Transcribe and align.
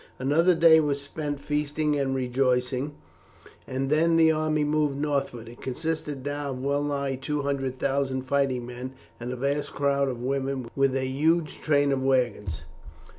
Another 0.17 0.55
day 0.55 0.79
was 0.79 0.99
spent 0.99 1.37
in 1.37 1.43
feasting 1.43 1.95
and 1.95 2.15
rejoicing, 2.15 2.95
and 3.67 3.91
then 3.91 4.15
the 4.15 4.31
army 4.31 4.63
moved 4.63 4.97
northward. 4.97 5.47
It 5.47 5.61
consisted 5.61 6.25
now 6.25 6.49
of 6.49 6.63
well 6.63 6.81
nigh 6.81 7.13
two 7.17 7.43
hundred 7.43 7.77
thousand 7.77 8.23
fighting 8.23 8.65
men, 8.65 8.93
and 9.19 9.31
a 9.31 9.35
vast 9.35 9.73
crowd 9.73 10.07
of 10.07 10.19
women, 10.19 10.67
with 10.75 10.95
a 10.95 11.05
huge 11.05 11.61
train 11.61 11.91
of 11.91 12.01
wagons. 12.01 12.63